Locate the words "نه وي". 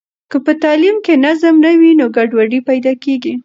1.65-1.91